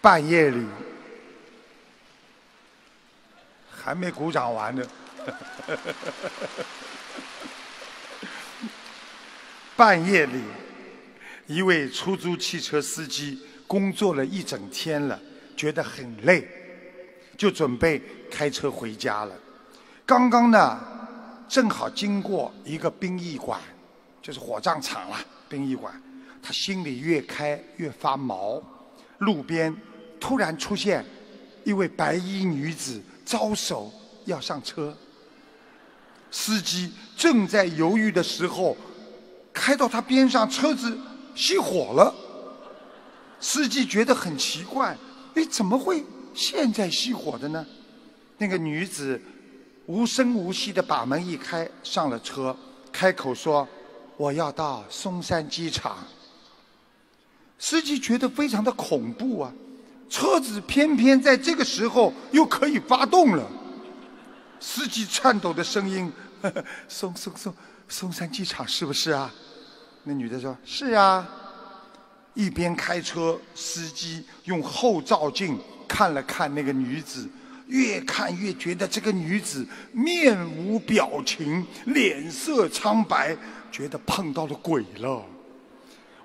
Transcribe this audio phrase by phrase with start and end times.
[0.00, 0.66] 半夜里
[3.70, 4.82] 还没鼓掌完呢。
[9.76, 10.42] 半夜里，
[11.46, 15.18] 一位出租汽车司机工作了一整天了，
[15.56, 16.46] 觉得很累，
[17.36, 19.34] 就准备开车回家了。
[20.04, 20.80] 刚刚呢，
[21.48, 23.58] 正好经过一个殡仪馆，
[24.20, 25.18] 就是火葬场了。
[25.48, 26.02] 殡仪馆，
[26.42, 28.62] 他心里越开越发毛。
[29.20, 29.74] 路边
[30.20, 31.02] 突然出现
[31.64, 33.90] 一位白衣女子，招手
[34.26, 34.94] 要上车。
[36.30, 38.76] 司机正在犹豫的时候。
[39.52, 40.96] 开到他边上，车子
[41.34, 42.14] 熄火了。
[43.40, 44.96] 司机觉得很奇怪，
[45.34, 47.66] 哎，怎么会现在熄火的呢？
[48.38, 49.20] 那个女子
[49.86, 52.56] 无声无息的把门一开，上了车，
[52.92, 53.68] 开口说
[54.16, 55.98] ：“我要到松山机场。”
[57.60, 59.52] 司机觉得非常的恐怖啊，
[60.08, 63.48] 车子偏偏在这个时候又可以发动了。
[64.58, 66.10] 司机颤抖的声音
[66.88, 67.54] ：“松松松
[67.86, 69.32] 松山机场是不是啊？”
[70.04, 71.28] 那女的说：“是啊。”
[72.32, 77.28] 一边开车，司机用后照镜看了看那个女子，
[77.66, 83.36] 越看越觉得这个女子面无表情，脸色苍白，
[83.70, 85.22] 觉得碰到了鬼了。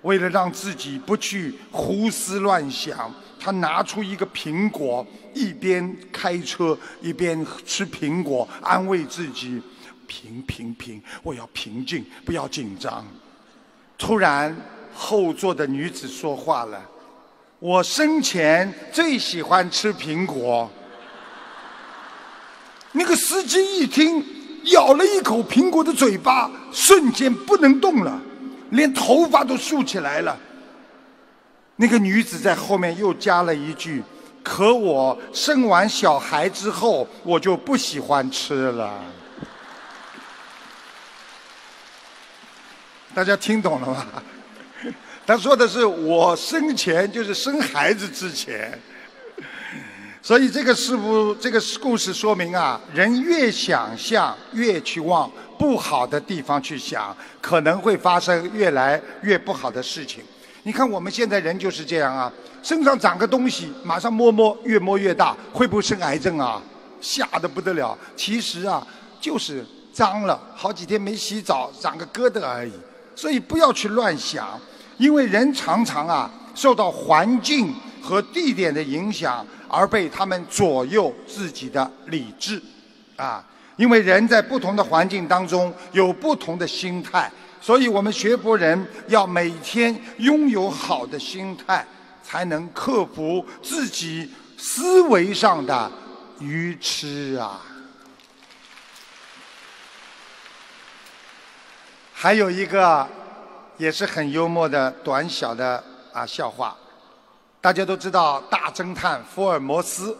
[0.05, 9.59] 为了让自己不去胡思乱想，他拿出一个苹果，一边开车一边吃苹果，安慰自己
[10.05, 13.03] ：“平平平，我要平静，不要紧张。”
[13.97, 14.55] 突然，
[14.93, 16.79] 后座的女子说话了
[17.57, 20.69] ：“我生前最喜欢吃苹果。”
[22.93, 24.23] 那个司机一听，
[24.65, 28.21] 咬了一口苹果的嘴巴，瞬间不能动了，
[28.75, 30.37] 连头发都竖起来了。
[31.77, 34.03] 那个女子在后面又加了一句
[34.43, 39.03] ：“可我生完小孩之后，我就不喜欢吃了。”
[43.13, 44.05] 大家听懂了吗？
[45.25, 48.79] 他说的是我生前就是生孩子之前，
[50.25, 60.23] 所以这个是不这个故事说明啊，人越想象越去往不好的地方去想，可能会发生越来越不好的事情。
[60.63, 66.59] 你看我们现在人就是这样啊，身上长个东西，马上摸摸，越摸越大，会不会生癌症啊？
[66.99, 67.95] 吓得不得了。
[68.15, 68.83] 其实啊，
[69.21, 69.63] 就是
[69.93, 72.73] 脏了，好几天没洗澡，长个疙瘩而已。
[73.15, 74.59] 所以不要去乱想，
[74.97, 77.71] 因为人常常啊受到环境
[78.01, 82.61] 和地点的影响，而被他们左右自己的理智，
[83.17, 91.85] 啊，因为人在不同的环境当中有不同的心态，所以我们学佛人要每天拥有好的心态，
[92.23, 95.91] 才能克服自己思维上的
[96.39, 97.59] 愚痴啊。
[102.13, 103.05] 还有一个
[103.75, 106.73] 也是很幽默的短小的啊笑话，
[107.65, 110.15] 大家都知道大侦探福尔摩斯，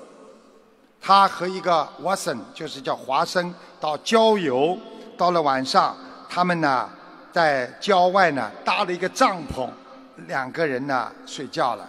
[0.99, 4.75] 他和一个 Watson 就是叫华生到郊游，
[5.15, 5.95] 到了晚上，
[6.27, 6.89] 他们呢
[7.31, 9.69] 在郊外呢搭了一个帐篷，
[10.25, 11.87] 两个人呢睡觉了。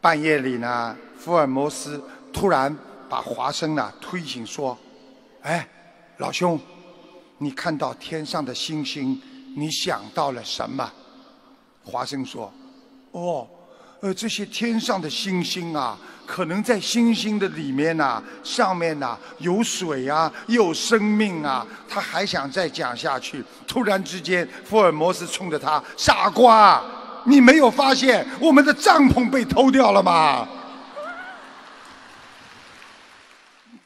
[0.00, 2.00] 半夜里呢，福尔摩斯
[2.32, 2.72] 突然
[3.08, 4.78] 把华生呢推醒说
[5.42, 5.68] ：“哎，
[6.18, 6.56] 老兄。”
[7.38, 9.20] 你看到天上的星星，
[9.56, 10.88] 你想到了什么？
[11.84, 12.52] 华生说
[13.10, 13.48] ：“哦，
[14.02, 15.96] 呃，这些天上的星星啊，
[16.26, 26.82] 可能在星星的里面呐，上面呐有水啊，有生命啊。”他还想再讲下去，突然之间，福尔摩斯冲着他：“傻瓜，
[27.26, 30.48] 你没有发现我们的帐篷被偷掉了吗？”